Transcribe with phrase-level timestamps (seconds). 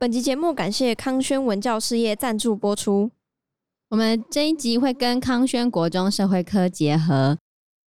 [0.00, 3.10] 本集节目感谢康轩文教事业赞助播出。
[3.88, 7.36] 我们这一集会跟康轩国中社会科结合，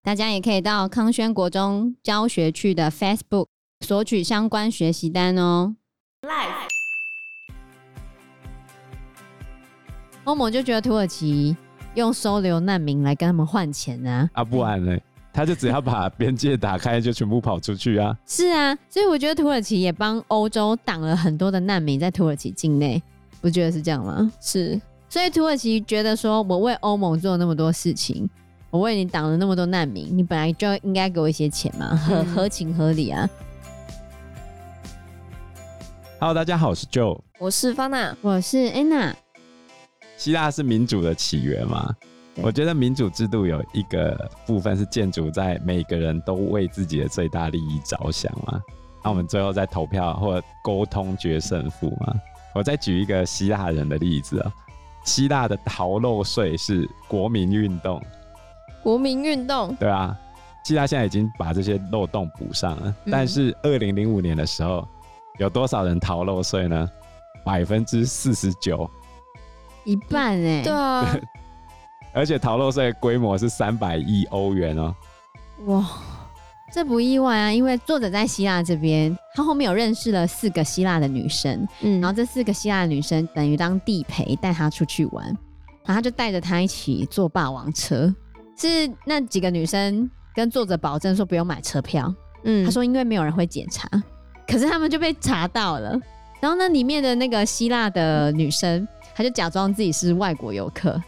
[0.04, 3.46] 大家也可以到康轩国中教学区的 Facebook
[3.80, 5.78] 索取相关学习单哦。
[6.24, 6.68] Life，
[10.26, 11.56] 欧盟就觉得土耳其
[11.96, 14.98] 用收留难民来跟他们换钱啊，啊不然呢？
[15.34, 18.16] 他就只要把边界打开，就全部跑出去啊！
[18.26, 23.02] 是啊，所以我觉得土耳其也帮欧洲挡了很多的难民在土耳其境内，
[23.40, 24.30] 不觉得是这样吗？
[24.42, 28.30] 是，所以土耳其觉得说，我为欧盟做了那么多事情，
[28.70, 33.30] 我为你挡了那么多难民，你本来就应该给我一些钱嘛，合、嗯、合情合理啊。
[36.20, 39.14] Hello，大家好，我是 Joe，我是 Fana，我是 Anna。
[40.18, 41.96] 希腊是民主的起源吗？
[42.36, 48.62] 我觉得民主制度有一个部分是建筑在每个人都为自己的最大利益着想嘛，
[49.04, 52.14] 那我们最后再投票或者沟通决胜负嘛。
[52.54, 54.52] 我再举一个希腊人的例子啊、喔，
[55.04, 58.02] 希腊的逃漏税是国民运动，
[58.82, 60.18] 国民运动，对啊，
[60.64, 64.88] 希腊现在已经把这些漏洞补上了，嗯、但是二零零五年的时候，
[65.38, 66.90] 有多少人逃漏税呢？
[67.44, 68.90] 百分之四十九，
[69.84, 71.16] 一半哎、欸，对啊。
[72.14, 74.94] 而且逃漏税的规模是三百亿欧元哦！
[75.66, 75.88] 哇，
[76.74, 85.26] 这不意外啊，因为作者在希腊这边，他后面有认识了四个希腊的女生，嗯，然后这四个希腊的女生等于当地陪带他出去玩，
[85.86, 88.14] 然后他就带着他一起坐霸王车，
[88.58, 93.88] 是那几个女生跟作者保证说不用买车票，嗯，他说因为没有人会检查，
[94.48, 95.92] 可是他们就被查到了，
[96.42, 101.02] 然后那里面的那个希腊的女生，她就假装自己是外国游客。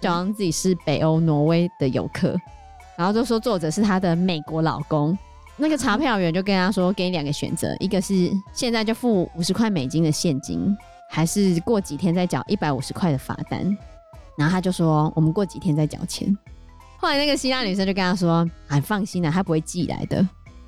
[0.00, 2.36] 假装自己是北欧挪威的游客，
[2.96, 5.16] 然后就说作者是他的美国老公。
[5.58, 10.76] 那个查票员就跟他说：“给你两个选择，一个是现在就付五十块美金的现金，
[11.10, 13.64] 还是过几天再缴一百五十块的罚单。”
[14.36, 16.36] 然后他就说：“我们过几天再缴钱。”
[16.98, 20.22] 后来那个希腊女生就跟他说：“哎，放心啦，他不会寄来的。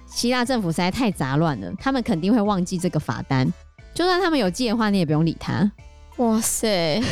[0.06, 3.46] 希腊政府实在太杂乱了，他们肯定会忘记这个罚单。
[3.92, 5.70] 就算他们有寄的话，你也不用理他。”
[6.16, 7.02] 哇塞！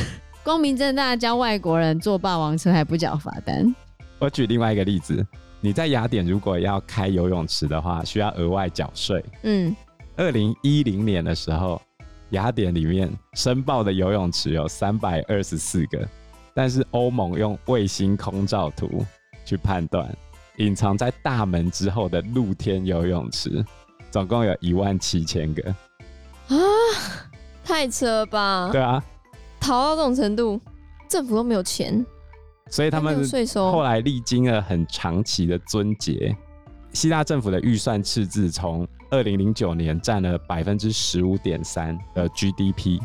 [0.47, 3.75] 光明正大教外国人坐霸王车还不缴罚单。
[4.21, 5.27] 我举另外一个例子，
[5.61, 9.25] 你在雅典如果要开游泳池的话，需要额外缴税。
[9.43, 9.75] 嗯，
[10.15, 11.83] 二零一零年的时候，
[12.31, 16.09] 雅典里面申报的游泳池有三百二十四个，
[16.55, 19.05] 但是欧盟用卫星空照图
[19.45, 20.09] 去判断，
[20.59, 23.65] 隐藏在大门之后的露天游泳池
[24.13, 25.75] 总共有一万七千个。
[26.51, 26.57] 啊，
[27.65, 28.69] 太扯了吧？
[28.71, 29.03] 对啊。
[29.67, 30.61] 逃到这种程度，
[31.09, 32.07] 政府都没有钱，
[32.71, 36.37] 所以他们税收后来历经了很长期的尊节。
[36.93, 43.01] 希腊政府的预算赤字从二零零九年占了百分之十五点三的 GDP，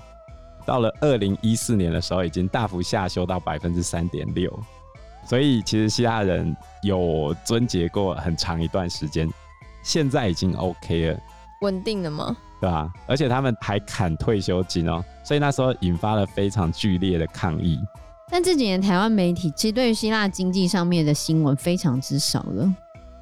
[0.63, 4.57] 到了二零一四年的时候，已经大幅下修到百分之三点六。
[5.25, 9.27] 所以其实希腊人有尊节过很长一段时间，
[9.81, 11.19] 现在已经 OK 了，
[11.61, 12.35] 稳定的吗？
[12.59, 17.79] 对啊，而且他们还砍退休金哦，所以那时候引发了非常剧烈的抗议。
[18.29, 22.71] 但这几年台湾媒体其实对于希腊经济上面的新闻非常之少了，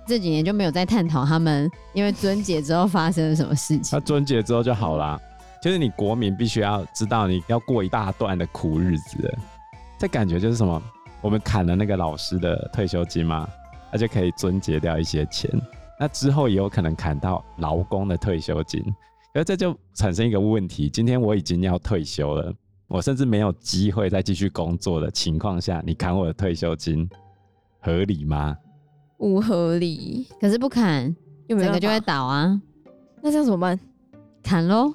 [0.05, 3.97] 这几年就没有再探讨他们因为尊节之后发生了什么事情。
[3.97, 5.19] 那尊节之后就好啦，
[5.61, 9.37] 就是你国民必须要知道你要过一大段的苦日子。
[9.97, 10.81] 这感觉就是什么？
[11.21, 13.47] 我们砍了那个老师的退休金嘛，
[13.91, 15.49] 那就可以尊节掉一些钱。
[15.99, 18.83] 那之后也有可能砍到劳工的退休金。
[19.33, 22.51] 而这就产生一个问题：今天我已经要退休了，
[22.87, 27.07] 我甚至没有机会再继续工作的情况下，你砍我的退休金，
[27.79, 28.57] 合理吗？
[29.17, 30.25] 不合理。
[30.41, 31.15] 可是不砍，
[31.47, 32.59] 整个就会倒啊。
[33.21, 33.79] 那这样怎么办？
[34.41, 34.91] 砍喽。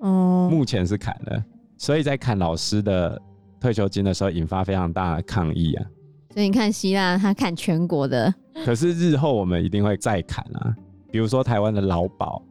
[0.00, 0.48] 哦。
[0.50, 1.44] 目前是砍了，
[1.78, 3.20] 所以在砍老师的
[3.58, 5.86] 退休金的时候，引发非常大的抗议啊。
[6.34, 8.32] 所以你看希腊，他砍全国的。
[8.66, 10.74] 可是日后我们一定会再砍啊，
[11.10, 12.42] 比如说台湾的劳保。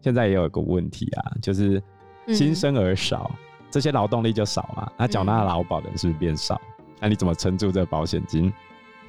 [0.00, 1.82] 现在也有一个问题啊，就是
[2.28, 6.58] 新生儿少，嗯、这些劳动力就少嘛，那缴纳劳保的人是不是变少？
[7.00, 8.50] 那、嗯、你怎么撑住这个保险金？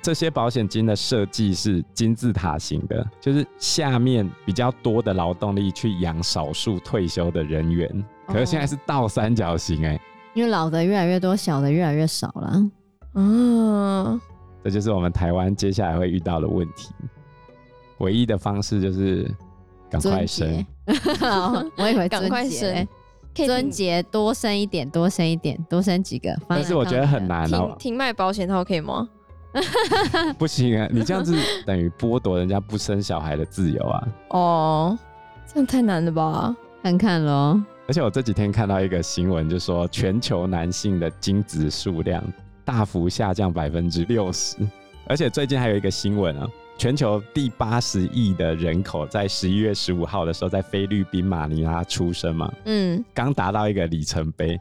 [0.02, 7.88] 这些保险金的设计是金字塔型的，就是下面比较多的劳动力去养少数退休的人员，
[8.26, 10.02] 哦、可是现在是倒三角形哎、欸，
[10.34, 12.72] 因为老的越来越多，小的越来越少了。
[13.14, 14.20] 嗯，
[14.64, 16.90] 这就是我们台湾接下来会遇到的问题。
[18.00, 19.30] 唯一的方式就是。
[19.92, 20.64] 赶快生！
[21.76, 22.88] 我以为赶快生，
[23.34, 26.32] 尊节多生一点，多生一点，多生几个。
[26.48, 27.76] 但是我觉得很难哦。
[27.80, 29.10] 停卖保险套可以吗？
[30.38, 30.88] 不行啊！
[30.94, 31.36] 你这样子
[31.66, 34.08] 等于剥夺人家不生小孩的自由啊！
[34.30, 35.00] 哦，
[35.52, 36.56] 这样太难了吧？
[36.84, 37.60] 看看喽。
[37.88, 42.24] 而且我这几天看到一个新闻，就说全球男性的精子数量
[42.70, 44.56] 大幅下降百分之六十。
[45.08, 54.56] 而且最近还有一个新闻啊，全球第八十亿的人口在十一月十五号的时候在菲律宾马尼拉出生嘛，嗯，刚达到一个里程碑。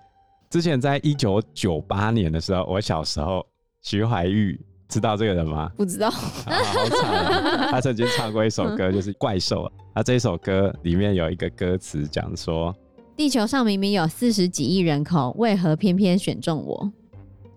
[0.49, 3.45] 之前在一九九八年的时候，我小时候，
[3.83, 4.59] 徐怀钰
[4.89, 5.71] 知道这个人吗？
[5.77, 7.69] 不知道，啊、好惨、啊。
[7.71, 9.65] 他曾经唱过一首歌，就是《怪兽》。
[9.95, 12.75] 他这首歌里面有一个歌词讲说。
[13.15, 16.91] 地球上明明有四十几亿人口，为何偏偏选中我？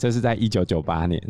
[0.02, 1.22] 这是在一九九八年，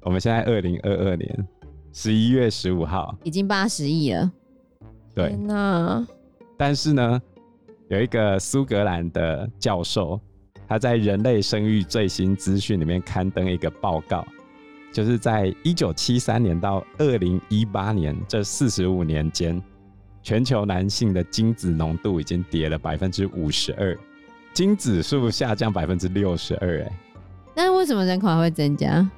[0.00, 1.48] 我们现在二零二二年
[1.92, 4.32] 十一月十五号，已经八十亿了。
[5.14, 5.36] 对，
[6.56, 7.20] 但是呢，
[7.88, 10.18] 有一个苏格兰的教授，
[10.66, 14.26] 他在《人类生育最新资讯》里面刊登一个报告，
[14.90, 19.62] 就是在一九七三年到二零一八年这四十五年间。
[20.22, 23.94] 全球男性的精子浓度已经跌了百分之五十二，
[24.54, 26.80] 精子数下降百分之六十二。
[26.80, 26.90] 哎，
[27.54, 29.08] 那为什么人口还会增加？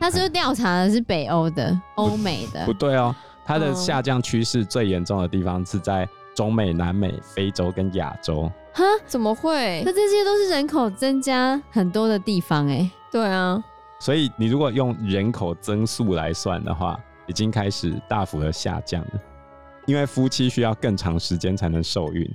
[0.00, 2.64] 他是不是调查的是北欧的、欧美的？
[2.64, 3.14] 不对哦，
[3.44, 8.50] 它的下降趋势最严重的地方是在中美、南美、非洲跟亚洲。
[8.72, 8.84] 哈？
[9.06, 9.82] 怎么会？
[9.84, 12.88] 那这些都是人口增加很多的地方哎。
[13.10, 13.60] 对啊，
[13.98, 16.96] 所以你如果用人口增速来算的话，
[17.26, 19.10] 已经开始大幅的下降了。
[19.86, 22.30] 因为夫妻需要更长时间才能受孕，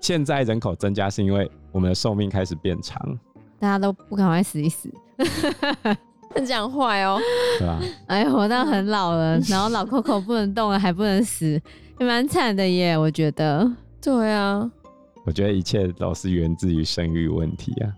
[0.00, 3.18] 现在人口增加是因为我们的寿命开始变长，
[3.62, 4.92] 大家都不赶快死一死，
[6.34, 7.16] 很讲坏哦，
[7.60, 7.80] 对吧？
[8.08, 11.62] 哎，活到很老了， 然后老 Coco 不能动了，还不能死，
[12.00, 13.70] 也蛮惨的耶，我觉得。
[14.02, 14.68] 对啊，
[15.24, 17.92] 我觉得一切都是源自于生育问题啊。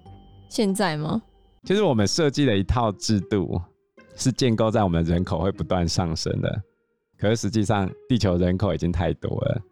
[0.51, 1.23] 现在吗？
[1.65, 3.59] 其实我们设计的一套制度，
[4.17, 6.63] 是建构在我们人口会不断上升的。
[7.19, 9.63] 可是实际上，地球人口已经太多了。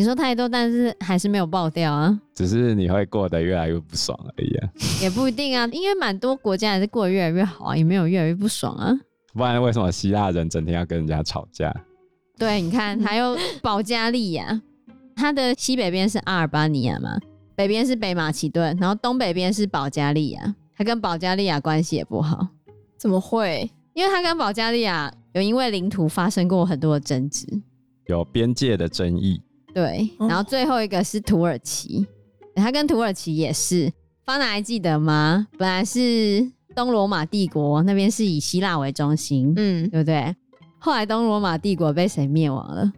[0.00, 2.18] 你说太多，但是还是没有爆掉啊。
[2.34, 4.68] 只是你会过得越来越不爽而已啊。
[5.02, 8.98] 也不一定啊，因为蛮多国家还是过得越来越好啊，也没有越来越不爽啊。
[9.34, 11.70] 不然为什么希腊人整天要跟人家吵架？
[12.38, 14.58] 对，你看，还有保加利亚，
[15.14, 17.18] 它的西北边是阿尔巴尼亚嘛，
[17.54, 22.48] 北边是北马其顿，然后东北边是保加利亚，它跟保加利亚关系也不好。
[22.96, 23.70] 怎么会？
[23.92, 25.12] 因为它跟保加利亚。
[25.32, 27.46] 有因为领土发生过很多的争执，
[28.06, 29.40] 有边界的争议。
[29.72, 32.06] 对，然后最后一个是土耳其，
[32.54, 33.92] 它跟土耳其也是。
[34.24, 35.46] 方娜还记得吗？
[35.58, 40.34] 本来是东罗马帝国那边是以希腊为中心，嗯，对不对？
[40.78, 42.92] 后来东罗马帝国被谁灭亡了？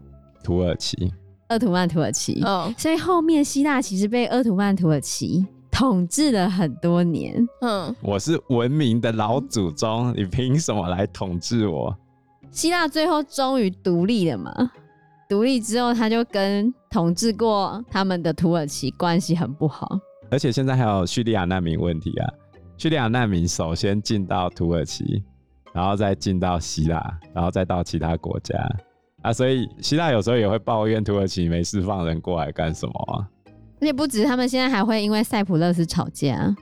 [0.44, 1.12] 土耳其，
[1.48, 2.42] 鄂图曼土耳其。
[2.42, 7.46] 哦，所以后面希腊其实被鄂图曼土耳其统治了很多年。
[7.62, 11.96] 嗯，我是文明的老祖宗，你凭什么来统治我？
[12.50, 14.70] 希腊最后终于独立了嘛？
[15.32, 19.98] 独立之后，他就跟统治过他们的土耳其关系很不好。
[20.30, 22.28] 而且现在还有叙利亚难民问题啊！
[22.76, 25.24] 叙利亚难民首先进到土耳其，
[25.72, 28.54] 然后再进到希腊，然后再到其他国家
[29.22, 29.32] 啊！
[29.32, 33.24] 所以希腊有时候也会抱怨土耳其没事放人过来干什么啊？
[33.80, 36.54] 而且不止，他们现在还会因为塞浦路斯吵架。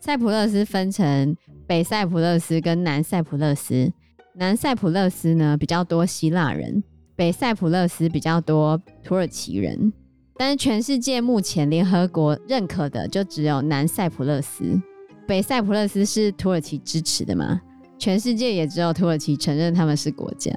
[0.00, 3.92] 塞浦路斯分成北塞浦路斯跟南塞浦路斯。
[4.34, 6.82] 南塞浦路斯呢，比较多希腊人，
[7.16, 9.92] 北塞浦路斯比较多土耳其人。
[10.36, 14.78] 但是全世界目前联合国认可的就只有南塞浦路斯，
[15.26, 17.58] 北塞浦路斯是土耳其支持的嘛？
[17.98, 20.52] 全世界也只有土耳其承认他们是国家。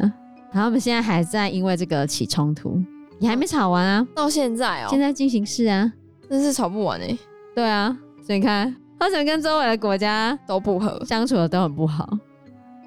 [0.52, 2.78] 然后我们现在还在因为这个起冲突，
[3.20, 5.90] 你还没吵完啊，到现在哦，现在进行式啊，
[6.30, 7.18] 真是吵不完哎。
[7.56, 12.06] 对啊，所以你看，他怎么跟周围的国家都不合，相处的都很不好？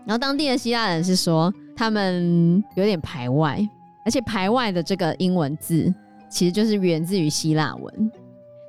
[0.05, 3.61] 然后当地的希腊人是说，他们有点排外，
[4.05, 5.93] 而且排外的这个英文字
[6.29, 8.13] 其实就是源自于希腊文。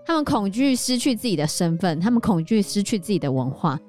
[0.04, 3.80] 他们恐惧失去自己的身份，他们恐惧失去自己的文化。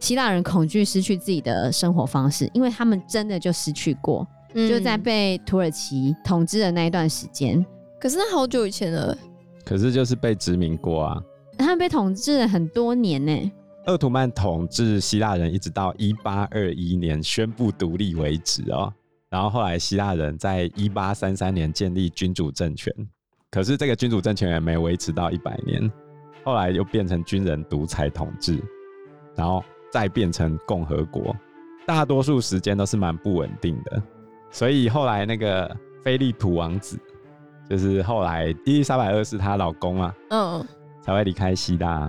[0.00, 7.64] 希腊人恐惧失去自己的生活方式，因为他们真的就失去过，嗯、就在被土耳其统治的那一段时间。
[8.00, 9.16] 可是那好久以前了。
[9.64, 11.22] 可是就是被殖民过啊。
[11.56, 13.52] 他们被统治了很多年呢。
[13.86, 18.92] 鄂图曼统治希腊人一直到一八二一年宣布独立为止哦，
[19.28, 22.94] 然后后来希腊人在一八三三年建立君主政权，
[23.50, 25.90] 可是这个君主政权也没维持到一百年，
[26.44, 28.62] 后来又变成军人独裁统治，
[29.34, 31.34] 然后再变成共和国，
[31.84, 34.00] 大多数时间都是蛮不稳定的，
[34.52, 36.96] 所以后来那个菲利普王子，
[37.68, 40.64] 就是后来伊丽莎白二世她老公啊，嗯，
[41.02, 42.08] 才会离开希腊。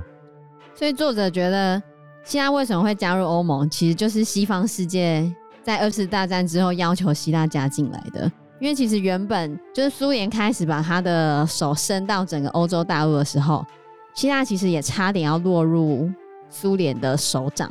[0.75, 1.82] 所以作者觉得，
[2.24, 8.32] 希腊为什么会加入欧盟，其实就是西方世界在二次大战之后要求希腊加进来的。
[8.60, 13.65] 因为其实原本就是苏联开始把他的手伸到整个欧洲大陆的时候，
[14.15, 16.10] 希腊其实也差点要落入
[16.50, 17.70] 苏联的手掌，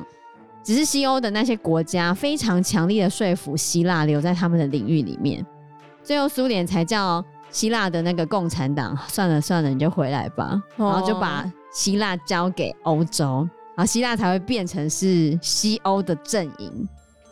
[0.62, 5.44] 只是西欧的那些国家非常强力的说服希腊留在他们的领域里面，
[6.04, 16.88] 最后苏联才叫希腊的那个共产党算了算了，你就回来吧，然后就把希腊交给欧洲，然后希腊才会变成是西欧的阵营。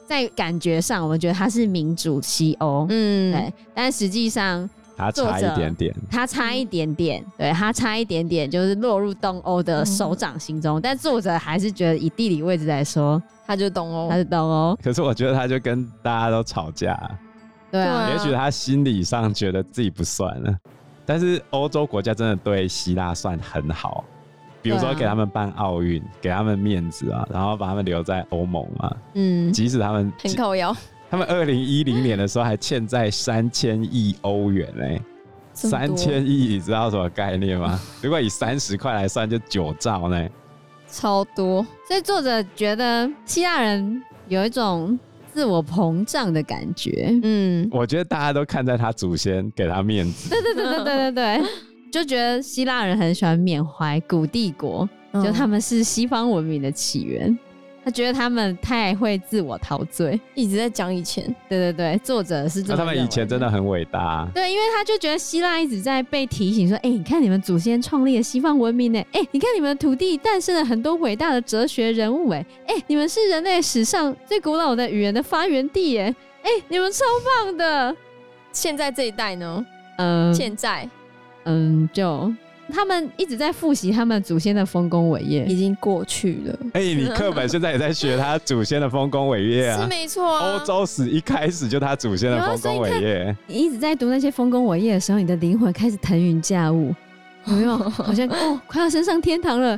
[0.06, 10.80] 在感觉上，我们觉得它是民主西欧，嗯，对，但实际上他差一点点，他差一点点，对，他差一点点，就是落入东欧的手掌心中。
[10.80, 14.76] 嗯、但作者还是觉得，以地理位置来说，他就东欧，他是东欧。
[14.82, 16.98] 可是我觉得他就跟大家都吵架，
[17.70, 20.52] 对啊，也许他心理上觉得自己不算了，
[21.06, 24.04] 但是欧洲国家真的对希腊算很好。
[24.62, 28.96] 比如说给他们办奥运，啊、给他们面子啊，然后把他们留在欧盟嘛。
[29.14, 30.76] 嗯，即使他们很靠腰，
[31.10, 35.02] 他们二零一零年的时候还欠债三千亿欧元呢、欸。
[35.52, 37.78] 三千亿，你知道什么概念吗？
[38.00, 40.30] 如果以三十块来算，就九兆呢、欸，
[40.88, 41.66] 超多。
[41.86, 44.98] 所以作者觉得希腊人有一种
[45.34, 47.10] 自我膨胀的感觉。
[47.22, 50.30] 嗯，我觉得大家都看在他祖先给他面子。
[50.30, 51.50] 对对对对对对对。
[51.90, 57.36] 就觉得希腊人很喜欢缅怀古帝国，嗯、就他们是西方文明的起源。
[57.82, 61.24] 他觉得他们太会自我陶醉，一直在讲以前。
[61.48, 62.98] 对对对，作者是这么认为的。
[62.98, 64.28] 他们以前真的很伟大。
[64.34, 77.96] 对，因为他就觉得希腊一直在被提醒说：“哎、欸，你看你们祖先创立了西方文明呢，哎、欸，你看你们土地诞生了很多伟大的哲学人物，哎，哎，你们是人类史上最古老的语言的发源地，哎，哎，你们超棒的。”
[78.52, 79.64] 现在这一代呢？
[79.96, 80.86] 嗯，现在。
[81.44, 82.32] 嗯，就
[82.72, 86.58] 他们一直在复习他们祖先的丰功伟业，已经过去了。
[86.74, 89.80] 哎、欸，你课本现在也在学他祖先的丰功伟业啊？
[89.82, 90.52] 是没错啊。
[90.58, 93.36] 欧洲史一开始就他祖先的丰功伟业。
[93.48, 96.94] 你一直在读那些丰功伟业的时候，你的灵魂开始腾云驾雾，
[97.46, 97.76] 有没有？
[97.90, 99.76] 好像哦，快要升上天堂了。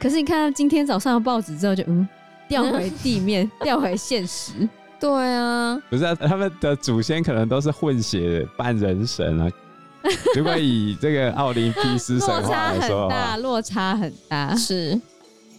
[0.00, 2.08] 可是你看到今天早上的报纸之后就，就嗯，
[2.48, 4.68] 掉回地面， 掉回现实。
[4.98, 9.48] 对啊，不是啊，他们的祖先可能都是混血半人神啊。
[10.36, 15.00] 如果以这个奥林匹斯神话来说，落差很大，落差很大，是，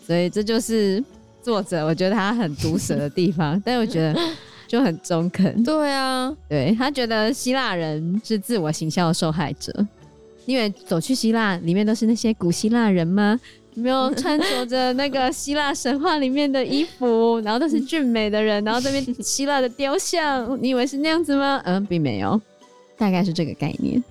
[0.05, 1.03] 所以这就是
[1.41, 4.19] 作者我觉得他很毒舌的地方， 但我觉得
[4.67, 5.63] 就很中肯。
[5.63, 9.73] 对啊，对，他觉得希腊人是自我形象的受害者，
[10.45, 13.39] 因为走去希腊里面都是那些古希腊人吗？
[13.77, 21.61] 没有穿着着那个希腊神话里面的衣服， 然后都是俊美的人，然后这边希腊的雕像，你以为是那样子吗？
[21.65, 22.39] 嗯，并没有，
[22.97, 24.01] 大概是这个概念。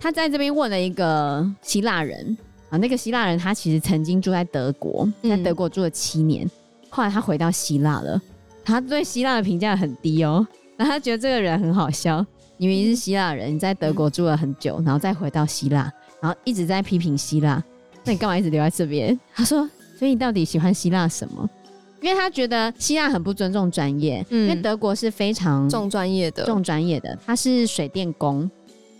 [0.00, 2.36] 他在这边问了一个希腊人
[2.70, 6.50] 啊，那个希腊人他其实曾经住在德国，在德国住了七年，嗯、
[6.90, 8.20] 后来他回到希腊了。
[8.64, 12.24] 他对希腊的评价很低哦，然后他觉得这个人很好笑，
[12.58, 15.90] 因为你是希腊人，你在德国住了很久，然后再回到希腊，
[16.20, 17.64] 然后一直在批评希腊，
[18.04, 19.18] 那你干嘛一直留在这边？
[19.34, 19.66] 他说，
[19.98, 21.48] 所以你到底喜欢希腊什么？
[22.02, 28.48] 因为他觉得希腊很不尊重专业，嗯、因为德国是非常重专业的，重专业的，他是水电工。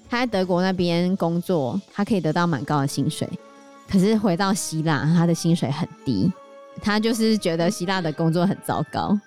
[0.08, 3.28] 他在德国那边工作，他可以得到蛮高的薪水。
[3.90, 6.32] 可是回到希腊，他的薪水很低。
[6.80, 9.18] 他就是觉得希腊的工作很糟糕。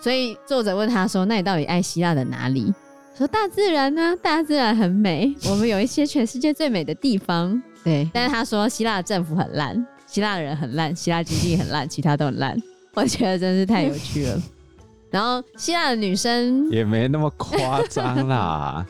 [0.00, 2.72] 所以作者问他说：“那你到底爱希腊的哪里？”
[3.16, 5.34] 说：“大自然呢、啊，大自然很美。
[5.46, 8.08] 我们有一些全世界最美的地方。”对。
[8.12, 12.56] 但是他说希腊的政府很烂，希腊的人很烂，希腊经济很烂，其他都很烂。
[12.94, 14.42] 我觉得真是太有趣了。
[15.10, 18.86] 然后希腊的女生也没那么夸张啦。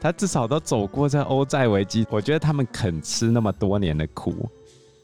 [0.00, 4.48] 他至少都走过这欧债危机，我觉得他们肯吃那么多年的苦，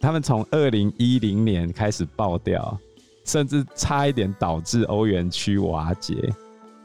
[0.00, 2.78] 他们从二零一零年开始爆掉，
[3.24, 6.14] 甚至差一点导致欧元区瓦解，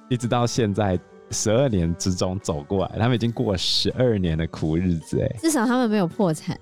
[0.09, 0.99] 一直到现在
[1.29, 6.59] 十二年之中走过来，他们已经过了十二年的苦日子，哎，至少他们没有破产。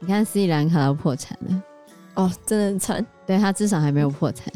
[0.00, 1.62] 你看斯里兰卡都破产了，
[2.14, 3.06] 哦，真的很惨。
[3.26, 4.52] 对，他至少还没有破产，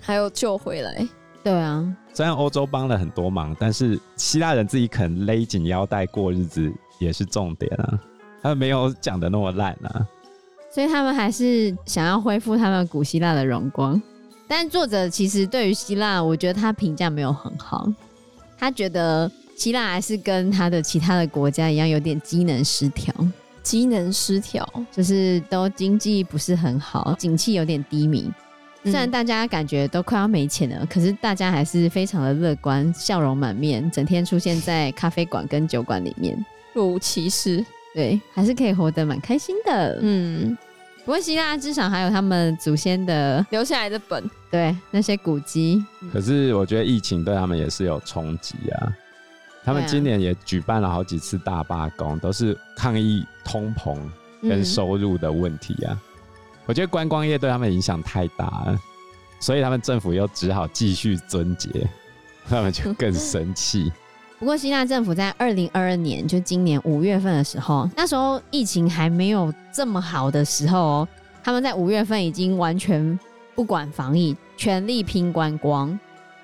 [0.00, 1.08] 还有救回来。
[1.42, 8.00] 对啊，虽然欧洲帮了很多忙，但是希腊人自己肯勒紧腰带过日子也是重点啊。
[8.40, 10.08] 他们没有讲的那么烂啊，
[10.72, 14.00] 所以他们还是想要恢复他们古希腊的荣光。
[14.48, 17.86] 但作者其实对于希腊，我觉得他评价没有很好。
[18.56, 23.14] 他觉得希腊还是跟他的其他的国家一样，有点机能失调。
[23.62, 28.32] 机能失调就是都经济不是很好，景气有点低迷。
[28.90, 36.36] 虽然大家感觉都快要没钱了，可是大家还是非常的乐观，笑容满面，整天出现在咖啡馆跟酒馆里面，
[36.72, 37.64] 若无其事。
[37.94, 39.98] 对，还是可以活得蛮开心的。
[40.02, 40.56] 嗯，
[41.04, 45.82] 不过希腊至少还有他们祖先的留下来的本，对，那些古迹。
[46.12, 48.92] 可是我觉得疫情对他们也是有冲击啊。
[49.64, 53.98] 他们今年也举办了好几次大罢工，都是抗议通膨
[54.42, 55.98] 跟收入的问题啊。
[56.66, 58.78] 我觉得观光业对他们影响太大了，
[59.40, 61.88] 所以他们政府又只好继续撙节，
[62.48, 63.90] 他们就更生气。
[64.38, 71.08] 不过希腊政府在二零二二年，就今年五月份的时候，那时候疫情还没有这么好的时候哦，
[71.42, 73.18] 他们在五月份已经完全
[73.54, 75.98] 不管防疫，全力拼观光，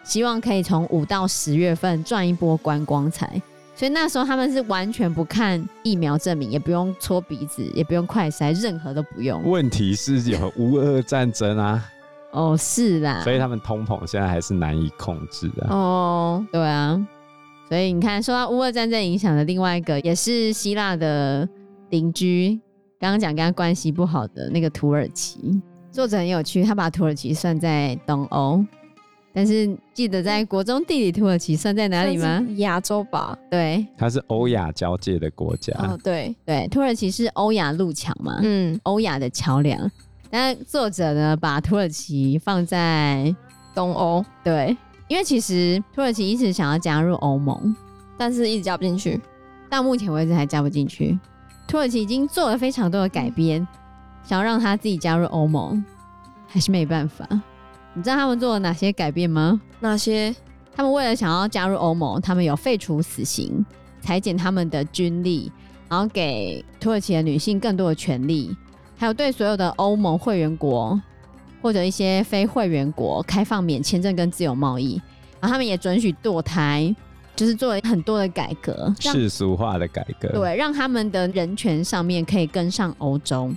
[0.05, 3.43] 希望可以从五到十月份赚一波观光财。
[3.75, 9.43] 所以那时候他们是完全不看疫苗证明，也不用搓鼻子，也不用快筛，任何都不用。
[9.45, 11.85] 问题是有乌俄战争啊！
[12.33, 15.67] 哦，是啦，所以他们通膨现在还是难以控制的。
[15.69, 17.00] 哦，对啊。
[17.69, 21.49] 所以你看，受到乌俄战争影响的另外一个，也是希腊的
[21.88, 22.61] 邻居，
[23.00, 25.62] 刚刚讲跟他关系不好的那个土耳其。
[25.91, 28.62] 作者很有趣，他把土耳其算在东欧，
[29.33, 32.45] 但是记得在国中地理，土耳其算在哪里吗？
[32.57, 33.37] 亚洲吧。
[33.51, 35.73] 对，它是欧亚交界的国家。
[35.79, 39.91] 哦，对对，土耳其是欧亚路桥嘛，嗯，欧亚的桥梁。
[40.31, 43.35] 但作者呢，把土耳其放在
[43.75, 44.77] 东欧，对。
[45.09, 47.75] 因为其实土耳其一直想要加入欧盟，
[48.17, 49.21] 但是一直加不进去，
[49.69, 51.19] 到目前为止还加不进去。
[51.69, 53.67] 土耳其已经做了非常多的改编，
[54.25, 55.85] 想要让他自己加入欧盟，
[56.47, 57.29] 还是没办法。
[57.95, 59.61] 你知道他们做了哪些改变吗？
[59.81, 60.35] 哪些？
[60.75, 63.65] 他们为了想要加入欧盟，他们有废除死刑，
[64.01, 65.53] 裁减他们的军力，
[65.89, 68.57] 然后给土耳其的女性更多的权利，
[68.97, 71.01] 还有对所有的欧盟会员国。
[71.61, 75.01] 或者一些非会员国开放免签证跟自由贸易，
[75.39, 76.93] 然后他们也准许堕胎，
[77.37, 83.49] 就是做了很多的改革，世俗化的改革，对，让他们的人权上面可以跟上欧洲，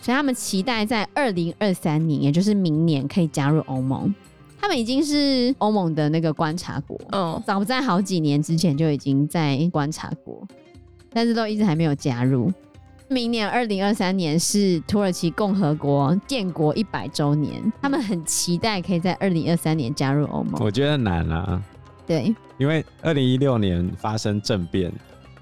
[0.00, 4.14] 所以他们期待在二零二三年，也就是明年可以加入欧盟。
[4.60, 10.46] 他们已经是欧盟的那个观察国，嗯，早在好几年之前就已经在观察国，
[11.12, 12.52] 但是都一直还没有加入。
[13.10, 20.60] 明年二零二三年是土耳其共和国建国一百周年，他们很期待可以在二零二三年加入欧盟。
[20.62, 21.62] 我觉得难啊，
[22.06, 24.92] 对，因为二零一六年发生政变，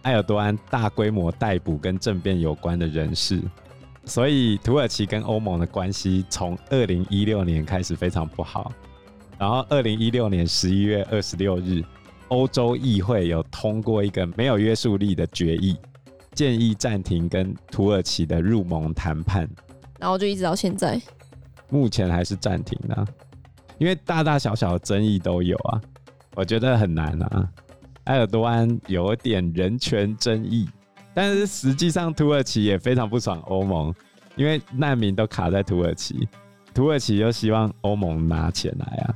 [0.02, 3.42] 埃尔多安大规模逮捕跟政变有关的人士，
[4.06, 8.72] 所以土耳其跟欧盟的关系从二零一六年开始非常不好。
[9.38, 11.82] 然后二零一六年十一月二十六日，
[12.28, 15.76] 欧洲议会有通过一个没有约束力的决议。
[16.32, 19.48] 建议暂停跟土耳其的入盟谈判，
[19.98, 21.00] 然后就一直到现在，
[21.70, 23.06] 目前还是暂停的，
[23.78, 25.80] 因为大大小小的争议都有啊，
[26.34, 27.48] 我觉得很难啊。
[28.04, 30.68] 埃尔多安有点人权争议，
[31.16, 33.90] 但是实际上土耳其也非常不爽欧盟，
[34.34, 36.28] 因为难民都卡在土耳其，
[36.74, 39.14] 土耳其又希望欧盟拿钱来啊。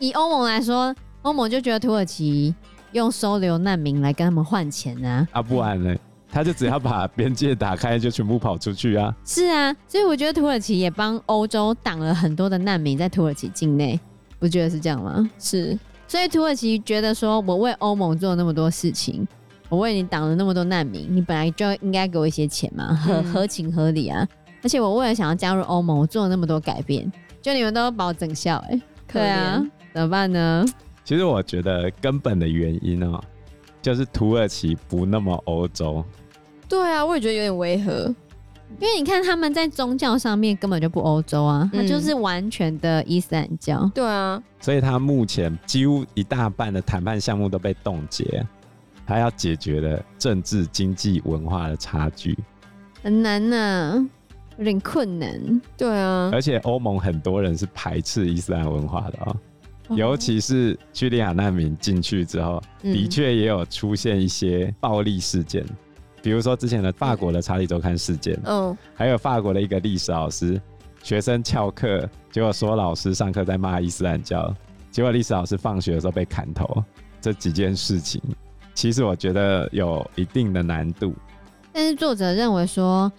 [0.00, 2.52] 以欧盟来说，欧盟就觉得土耳其
[2.90, 5.94] 用收留难民来跟他们换钱啊，啊不然呢？
[6.28, 9.14] 他就只要把边界打开，就全部跑出去啊！
[9.24, 13.98] 是啊，所以我觉得土耳其也帮欧洲挡了很多的难民在土耳其境内，
[14.40, 15.30] 不觉得是这样吗？
[15.38, 15.78] 是，
[16.08, 19.26] 所以土耳其觉得说，我为欧盟做了那么多事情，
[19.68, 24.26] 我为你挡了那么多难民，你本来就应该给我一些钱嘛，合、嗯、合情合理啊！
[24.62, 27.10] 而且我为了想要加入欧盟，我做了那么多改变，
[27.42, 30.64] 就你们都把我整笑哎、欸，对啊，怎么办呢？
[31.04, 33.24] 其实我觉得根本的原因哦、喔，
[33.80, 36.04] 就是土耳其不那么欧洲。
[36.68, 38.12] 对啊，我也觉得有点违和，
[38.80, 43.88] 因为你看他们在宗教上面根本就不欧洲啊，他、嗯、就是完全的伊斯兰教。
[43.94, 48.44] 对啊，所以他目前几乎一大半的谈判项目都被冻结，
[49.06, 52.36] 他要解决的政治、经济、文化的差距。
[53.02, 54.06] 很难呐、啊，
[54.58, 55.60] 有点困难。
[55.76, 59.36] 对啊，而且欧盟很多人是排斥伊斯兰文化的、喔、
[59.88, 65.64] 哦，尤其是叙利亚难民进去之后，的确也有出现一些暴力事件。
[66.22, 70.60] 比如说之前的法国的查理周刊事件，嗯，还有法国的一个历史老师，
[71.04, 74.52] 学生翘课，结果说老师上课在骂伊斯兰教，
[74.90, 76.82] 结果历史老师放学的时候被砍头，
[77.20, 78.20] 这几件事情，
[78.76, 81.12] 其实我觉得有一定的难度。
[81.72, 83.10] 但是作者认为说，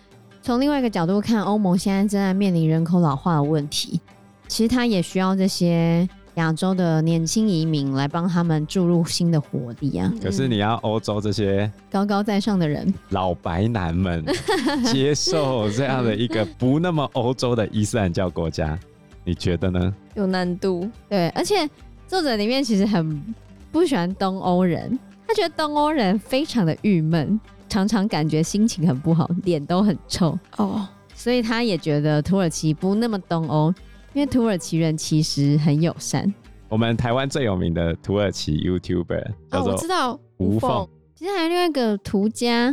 [0.41, 3.99] 从另外一个角度看，欧盟现在正在面临人口老化的问题，
[4.47, 6.07] 其实他也需要这些。
[6.35, 10.13] 亚洲的年轻移民来帮他们注入新的活力啊！
[10.21, 14.23] 可是你要欧洲这些高高在上的人，老白男们
[14.85, 18.77] 接受这样的一个不那么欧洲的伊斯兰教国家，
[19.23, 19.91] 你觉得呢？
[20.13, 20.87] 有难度。
[21.09, 21.67] 对，而且
[22.07, 23.19] 作者里面其实很
[23.71, 33.73] 不喜欢东欧人，他觉得东欧人非常的郁闷，常常感觉心情很不好，脸都很臭哦，所以他也觉得土耳其不那么东欧。
[34.13, 36.33] 因为土耳其人其实很友善。
[36.69, 42.71] 我们台湾最有名的土耳其 YouTuber 叫做、哦、我知道吴凤，其实还有另外一个涂家，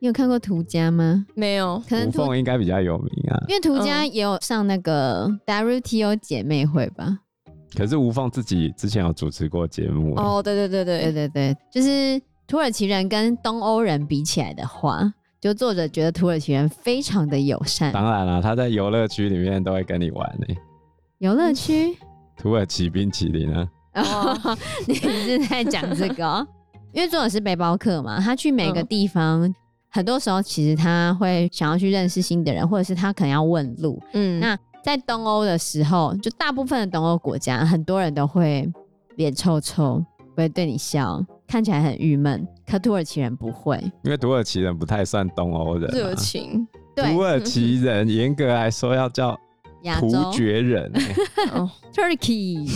[0.00, 1.24] 你有看过涂家吗？
[1.34, 7.20] 没有，可能吴凤应该比较有名啊，因为涂家也有上那个 WTO 姐妹会吧。
[7.76, 17.92] 可是吴凤自己之前有主持过节目哦，对对对对对对对，就是土耳其人跟东欧人比起来的话，就作者觉得土耳其人非常的友善。
[17.92, 20.54] 当然了，他在游乐区里面都会跟你玩呢。
[21.18, 21.96] 游乐区？
[22.36, 23.68] 土耳其冰淇淋啊？
[23.94, 26.46] 哦， 你是在讲这个？
[26.92, 29.54] 因为作者是背包客嘛，他去每个地方，嗯、
[29.90, 34.02] 很多时候其实他会想要去认识新的人，或者是他可能要问路。
[34.14, 34.58] 嗯，那。
[34.82, 38.66] 在东欧的时候，就大部分的东欧国家，很多人都会
[39.16, 42.46] 脸臭臭，不会对你笑，看起来很郁闷。
[42.66, 46.66] 可土耳其人不会，因为土耳其人不太算东欧人，热情。
[46.96, 49.38] 对，土耳其人严格来说要叫
[49.98, 50.90] 突厥人。
[51.52, 52.68] 哦， Turkey。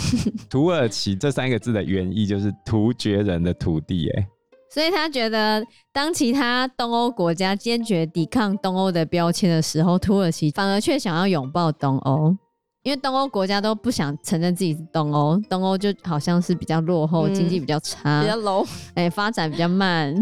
[0.48, 4.28] 土耳其这三个字的原意就是突厥人的土地，哎。
[4.72, 12.34] 所以他觉得，当其他东欧国家坚决抵抗东欧的标签的时候，土耳其反而却想要拥抱东欧，
[12.82, 20.14] 因为东欧国家都不想承认自己是东欧，东欧就好像是比较落后，经济比较差，比较 low，哎，发展比较慢。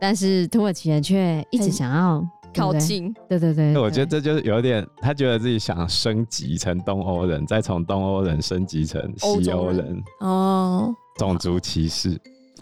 [0.00, 2.24] 但是土耳其人却一直想要
[2.56, 12.18] 靠近，对对对，我觉得这就是有点，他觉得自己想升级成东欧人，再从东欧人升级成西欧人，哦，种族歧视。